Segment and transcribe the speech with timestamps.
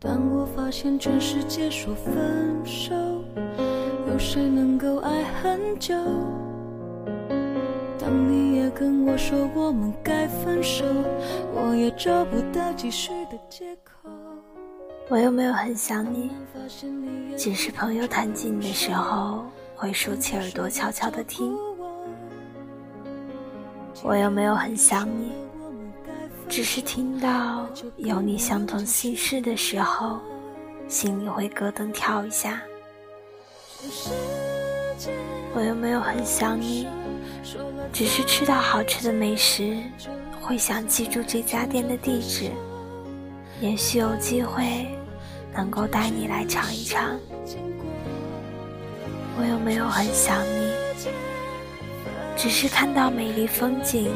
[0.00, 2.94] 当我发现全世界说分手，
[4.06, 5.92] 有谁能够爱很久？
[7.98, 10.84] 当你也跟我说我们该分手，
[11.52, 14.08] 我也找不到继续的借口。
[15.08, 16.30] 我又没有很想你？
[17.36, 21.56] 只是朋友谈起你的时候，会竖起耳朵悄悄的听。
[24.04, 25.32] 我有没有很想你？
[26.48, 30.18] 只是听到有你相同心事的时候，
[30.88, 32.60] 心里会咯噔跳一下。
[35.54, 36.88] 我有没有很想你？
[37.92, 39.76] 只是吃到好吃的美食，
[40.40, 42.50] 会想记住这家店的地址。
[43.60, 44.88] 也许有机会
[45.54, 47.18] 能够带你来尝一尝。
[49.38, 50.72] 我有没有很想你？
[52.36, 54.10] 只是看到美丽风景，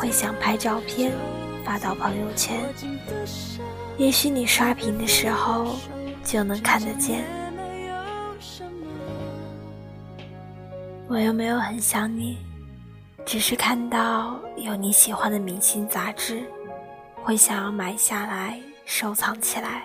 [0.00, 1.12] 会想拍照片
[1.62, 2.58] 发到朋友圈。
[3.98, 5.76] 也许你刷屏的时候
[6.24, 7.22] 就能看得见。
[11.06, 12.38] 我又没有很想你？
[13.26, 16.40] 只是看到有你喜欢的明星杂志，
[17.22, 19.82] 会想要买下来收藏起来。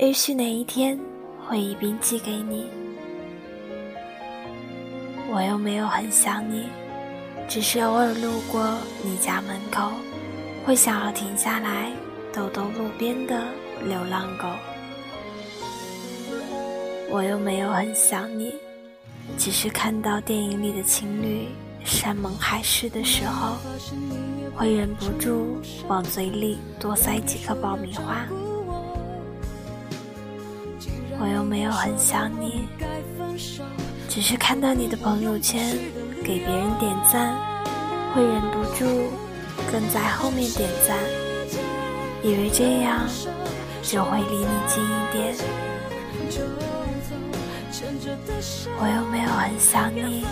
[0.00, 0.98] 也许哪一天
[1.46, 2.68] 会一并寄给你。
[5.32, 6.68] 我又没有很想你，
[7.48, 9.90] 只是偶尔路过你家门口，
[10.64, 11.90] 会想要停下来
[12.32, 13.44] 逗逗路边的
[13.84, 14.48] 流浪狗。
[17.10, 18.54] 我又没有很想你，
[19.36, 21.48] 只是看到电影里的情侣。
[21.82, 23.56] 山盟海誓的时候，
[24.54, 25.58] 会忍不住
[25.88, 28.26] 往嘴里多塞几颗爆米花。
[31.18, 32.68] 我又没有很想你，
[34.10, 35.74] 只是看到你的朋友圈
[36.22, 37.34] 给别人点赞，
[38.14, 39.10] 会忍不住
[39.72, 40.96] 跟在后面点赞，
[42.22, 43.00] 以为这样
[43.82, 45.34] 就会离你近一点。
[48.78, 50.24] 我又没有很想你。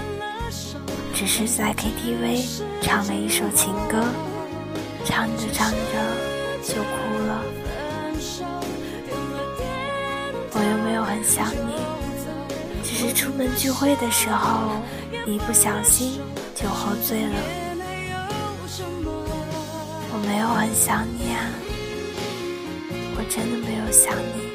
[1.15, 4.05] 只是在 KTV 唱了一首情歌，
[5.05, 5.77] 唱着唱着
[6.63, 7.43] 就哭了。
[10.53, 11.75] 我又没有很想你，
[12.85, 14.71] 只是出门聚会的时候，
[15.27, 16.21] 一不小心
[16.55, 17.37] 就喝醉了。
[20.11, 21.51] 我没有很想你啊，
[23.17, 24.49] 我真的没有想你。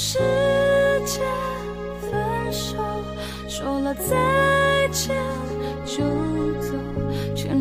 [0.00, 0.18] 世
[1.04, 1.20] 界
[2.00, 2.76] 分手，
[3.48, 5.16] 说了再见
[5.84, 6.04] 就，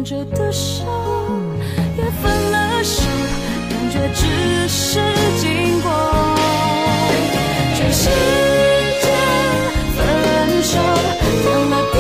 [0.08, 0.86] 着的手
[1.98, 3.04] 也分了手，
[3.70, 4.26] 感觉只
[4.70, 5.02] 是
[5.38, 5.92] 经过。
[7.76, 8.10] 全世
[9.02, 9.06] 界
[9.98, 10.80] 分手，
[11.44, 12.00] 点了点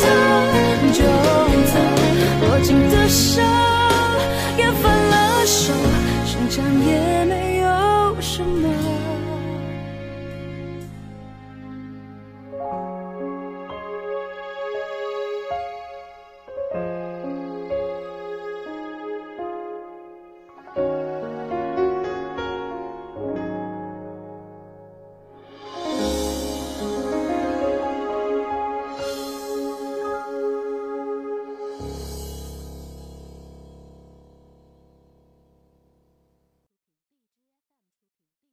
[0.00, 0.02] 头
[0.94, 0.98] 就
[1.68, 1.74] 走，
[2.40, 3.42] 握紧的手
[4.56, 5.74] 也分了手，
[6.24, 8.89] 剩下也没有什么。